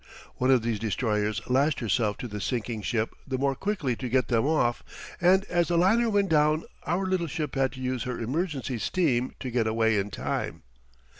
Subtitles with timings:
[0.37, 4.29] One of these destroyers lashed herself to the sinking ship the more quickly to get
[4.29, 4.81] them off;
[5.21, 9.35] and as the liner went down our little ship had to use her emergency steam
[9.39, 10.63] to get away in time.